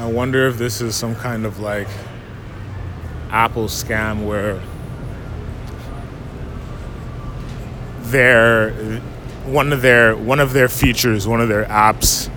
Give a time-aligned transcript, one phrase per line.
[0.00, 1.86] I wonder if this is some kind of like
[3.30, 4.58] Apple scam where
[8.10, 8.70] their
[9.44, 12.30] one of their one of their features, one of their apps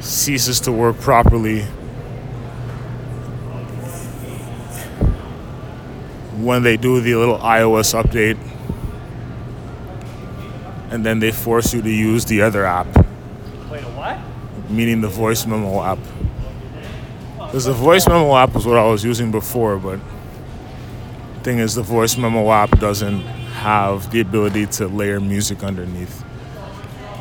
[0.00, 1.62] ceases to work properly
[6.36, 8.36] when they do the little iOS update
[10.90, 12.88] and then they force you to use the other app,
[13.70, 14.18] Wait, a what?
[14.70, 15.98] meaning the voice memo app.
[17.52, 20.00] Because the voice memo app was what I was using before, but
[21.42, 26.24] thing is the voice memo app doesn't have the ability to layer music underneath.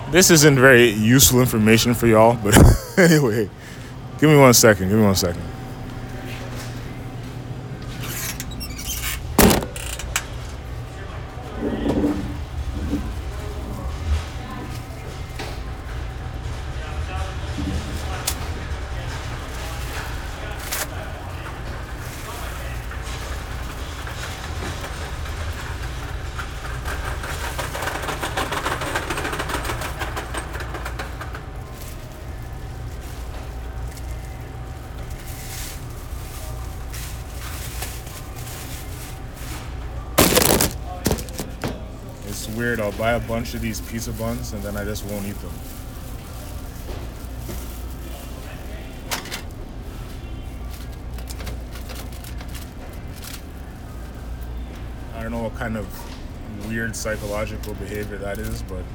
[0.10, 2.56] This isn't very useful information for y'all, but
[2.98, 3.50] anyway,
[4.20, 5.44] give me one second, give me one second.
[42.32, 42.80] It's weird.
[42.80, 45.52] I'll buy a bunch of these pizza buns and then I just won't eat them.
[55.14, 55.86] I don't know what kind of
[56.70, 58.86] weird psychological behavior that is, but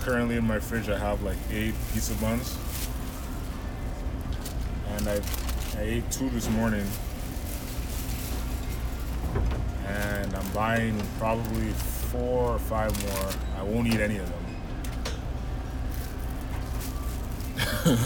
[0.00, 2.56] currently in my fridge I have like eight pizza buns.
[4.96, 5.20] And I,
[5.76, 6.86] I ate two this morning
[9.86, 11.74] and I'm buying probably
[12.14, 13.30] four or five more.
[13.58, 14.44] I won't eat any of them.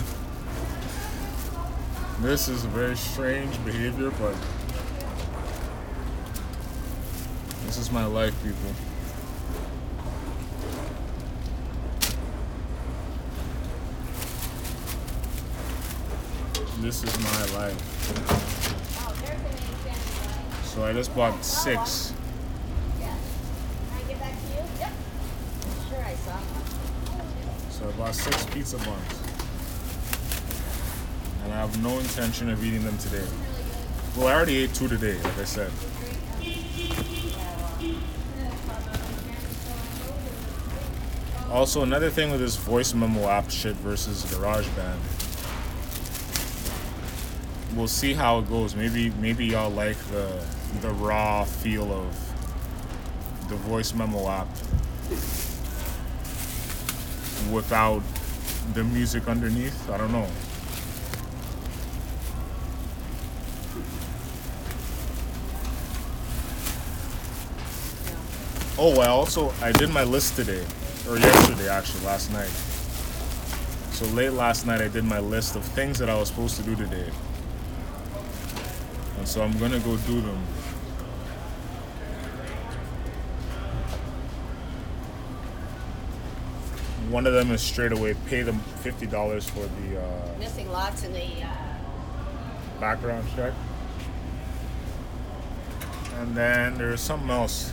[2.20, 4.34] this is a very strange behavior, but
[7.64, 8.72] this is my life, people.
[16.80, 17.78] This is my life.
[20.64, 22.14] So I just bought six.
[23.00, 23.18] Yes.
[23.88, 24.62] Can I give that to you?
[24.78, 24.92] Yep.
[25.88, 26.38] Sure, I saw.
[27.96, 28.88] Bought six pizza buns.
[31.42, 33.26] And I have no intention of eating them today.
[34.16, 35.72] Well, I already ate two today, like I said.
[41.50, 44.98] Also, another thing with this voice memo app shit versus GarageBand.
[47.74, 48.76] We'll see how it goes.
[48.76, 50.40] Maybe maybe y'all like the
[50.82, 54.48] the raw feel of the voice memo app
[57.52, 58.02] without
[58.74, 59.88] the music underneath.
[59.90, 60.28] I don't know.
[68.80, 70.64] Oh, I also I did my list today,
[71.08, 72.50] or yesterday actually, last night.
[73.92, 76.62] So late last night I did my list of things that I was supposed to
[76.62, 77.10] do today,
[79.18, 80.38] and so I'm gonna go do them.
[87.10, 91.04] One of them is straight away pay them fifty dollars for the uh, Missing lots
[91.04, 91.48] in the, uh,
[92.80, 93.52] background check.
[96.16, 97.72] And then there's something else.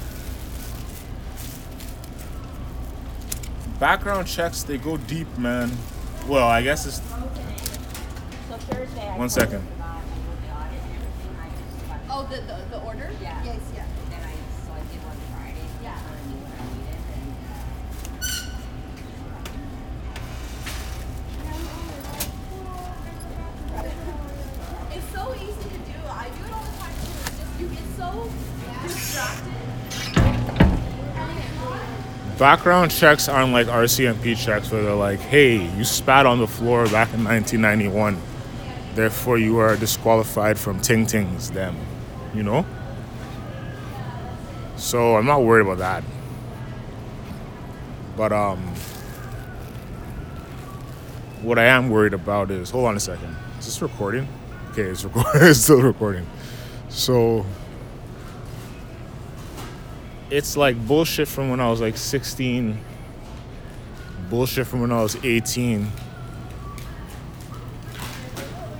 [3.80, 5.70] Background checks, they go deep, man.
[6.28, 6.98] Well, I guess it's.
[6.98, 7.04] so
[8.72, 9.02] Thursday.
[9.08, 9.60] I One told second.
[9.62, 12.84] him about, like, with the audit and everything, I just got- Oh, the, the, the
[12.86, 13.12] order?
[13.22, 13.44] Yeah.
[13.44, 13.86] Yes, yeah.
[14.10, 14.34] Then I,
[14.66, 15.68] so I did one Friday.
[15.84, 15.98] Yeah.
[15.98, 17.56] So I knew what I needed and, uh,
[24.96, 25.98] It's so easy to do.
[26.08, 27.12] I do it all the time too.
[27.26, 28.08] It's just you get so
[28.84, 29.05] distracted.
[32.38, 36.84] Background checks aren't like RCMP checks where they're like, hey, you spat on the floor
[36.86, 38.22] back in 1991.
[38.94, 41.78] Therefore, you are disqualified from Ting Tings, them.
[42.34, 42.66] You know?
[44.76, 46.04] So I'm not worried about that.
[48.18, 48.60] But, um,
[51.42, 53.36] what I am worried about is hold on a second.
[53.60, 54.28] Is this recording?
[54.72, 55.32] Okay, it's recording.
[55.36, 56.28] it's still recording.
[56.90, 57.46] So
[60.30, 62.80] it's like bullshit from when I was like 16.
[64.30, 65.92] Bullshit from when I was 18.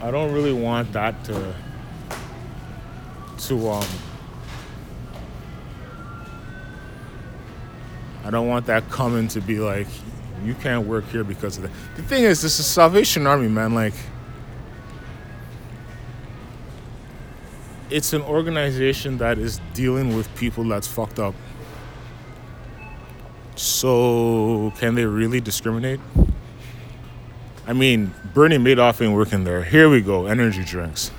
[0.02, 1.56] I don't really want that to
[3.38, 3.86] to um
[8.24, 9.88] I don't want that coming to be like
[10.44, 11.72] you can't work here because of that.
[11.96, 13.94] The thing is this is Salvation Army, man, like
[17.90, 21.36] it's an organization that is dealing with people that's fucked up.
[23.56, 26.00] So, can they really discriminate?
[27.68, 29.64] I mean, Bernie Madoff ain't working there.
[29.64, 31.12] Here we go, energy drinks.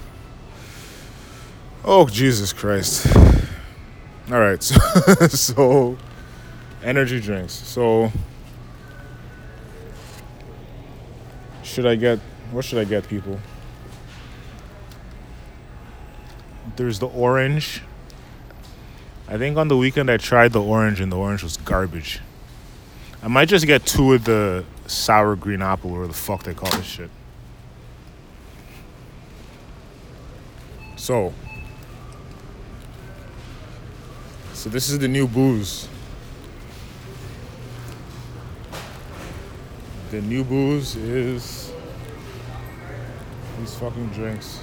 [1.84, 3.06] Oh, Jesus Christ.
[4.30, 4.76] All right, so,
[5.28, 5.96] so
[6.82, 7.52] energy drinks.
[7.52, 8.12] So,
[11.62, 12.18] should I get,
[12.50, 13.40] what should I get, people?
[16.76, 17.82] There's the orange.
[19.28, 22.20] I think on the weekend I tried the orange and the orange was garbage.
[23.22, 26.70] I might just get two of the sour green apple or the fuck they call
[26.70, 27.10] this shit.
[30.96, 31.32] So,
[34.52, 35.88] so this is the new booze.
[40.10, 41.72] The new booze is
[43.58, 44.60] these fucking drinks.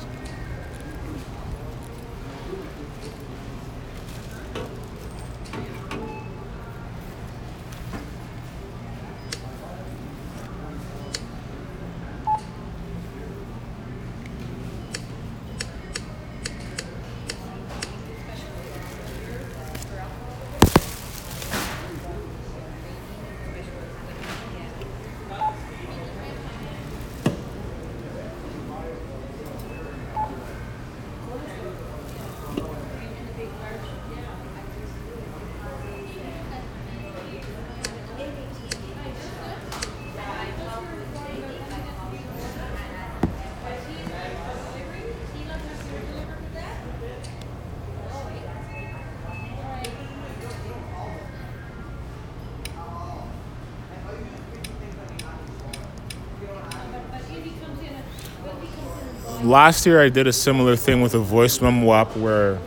[59.44, 62.60] Last year I did a similar thing with a voice memo app where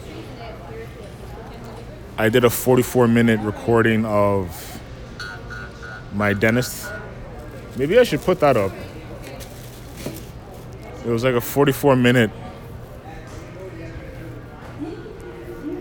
[2.19, 4.81] I did a 44 minute recording of
[6.13, 6.91] my dentist.
[7.77, 8.73] Maybe I should put that up.
[11.05, 12.31] It was like a 44 minute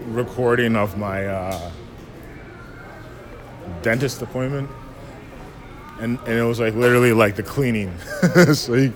[0.07, 1.71] recording of my uh,
[3.81, 4.69] dentist appointment.
[5.99, 7.97] And, and it was like literally like the cleaning.
[8.53, 8.93] so you,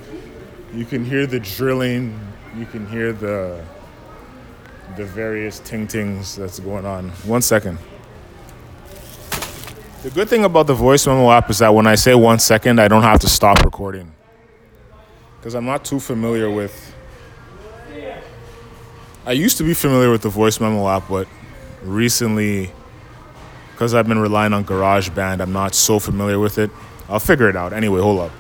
[0.74, 2.20] you can hear the drilling,
[2.56, 3.64] you can hear the
[4.98, 7.10] the various ting-tings that's going on.
[7.26, 7.78] One second.
[10.02, 12.80] The good thing about the voice memo app is that when I say one second,
[12.80, 14.14] I don't have to stop recording.
[15.38, 16.96] Because I'm not too familiar with.
[19.26, 21.28] I used to be familiar with the voice memo app, but
[21.84, 22.72] recently,
[23.72, 26.72] because I've been relying on GarageBand, I'm not so familiar with it.
[27.08, 27.74] I'll figure it out.
[27.74, 28.32] Anyway, hold up.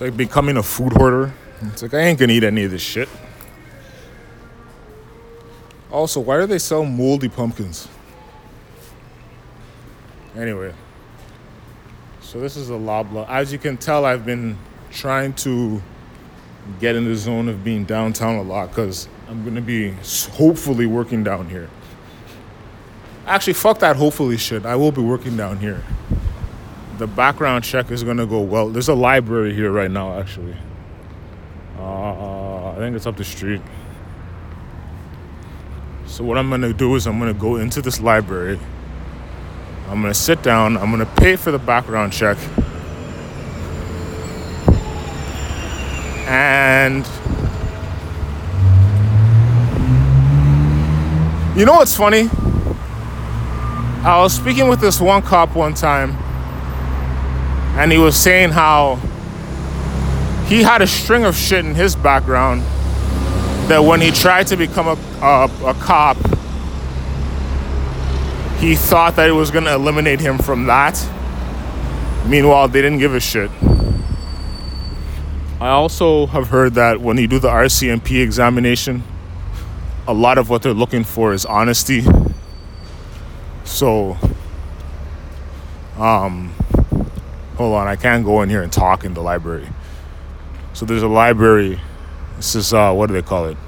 [0.00, 1.30] It's like becoming a food hoarder.
[1.60, 3.06] It's like I ain't gonna eat any of this shit.
[5.92, 7.86] Also, why do they sell moldy pumpkins?
[10.34, 10.72] Anyway,
[12.22, 13.28] so this is a Loblaw.
[13.28, 14.56] As you can tell, I've been
[14.90, 15.82] trying to
[16.80, 19.90] get in the zone of being downtown a lot because I'm gonna be
[20.32, 21.68] hopefully working down here.
[23.26, 24.64] Actually, fuck that hopefully shit.
[24.64, 25.84] I will be working down here
[27.00, 28.68] the background check is gonna go well.
[28.68, 30.54] There's a library here right now, actually.
[31.78, 33.62] Uh, I think it's up the street.
[36.04, 38.60] So what I'm gonna do is I'm gonna go into this library.
[39.88, 40.76] I'm gonna sit down.
[40.76, 42.36] I'm gonna pay for the background check.
[46.28, 47.06] And
[51.58, 52.28] you know what's funny?
[54.04, 56.29] I was speaking with this one cop one time
[57.78, 58.96] and he was saying how
[60.46, 62.62] he had a string of shit in his background
[63.70, 66.16] that when he tried to become a, a, a cop,
[68.58, 71.00] he thought that it was going to eliminate him from that.
[72.26, 73.50] Meanwhile, they didn't give a shit.
[75.60, 79.02] I also have heard that when you do the RCMP examination,
[80.08, 82.02] a lot of what they're looking for is honesty.
[83.64, 84.18] So,
[85.96, 86.52] um,
[87.60, 89.68] hold on, I can't go in here and talk in the library.
[90.72, 91.78] So there's a library.
[92.36, 93.58] This is uh, what do they call it?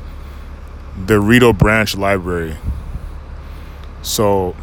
[1.05, 2.57] The Rideau Branch Library.
[4.01, 4.57] So,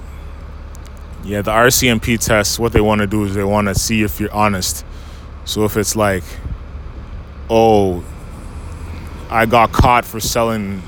[1.24, 2.58] yeah, the RCMP test.
[2.58, 4.84] What they want to do is they want to see if you're honest.
[5.46, 6.24] So if it's like,
[7.52, 8.04] oh,
[9.30, 10.82] I got caught for selling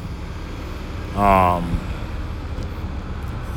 [1.11, 1.79] um,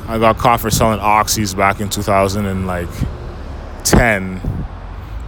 [0.08, 4.53] I got caught for selling oxys back in 2010.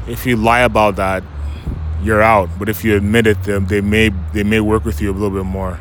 [0.07, 1.25] If you lie about that,
[2.03, 2.49] you're out.
[2.59, 5.31] But if you admit it, they, they may they may work with you a little
[5.31, 5.81] bit more.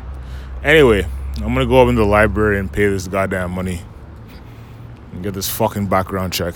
[0.62, 1.06] Anyway,
[1.36, 3.82] I'm gonna go up in the library and pay this goddamn money
[5.12, 6.54] and get this fucking background check.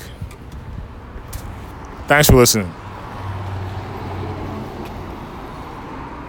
[2.08, 2.72] Thanks for listening.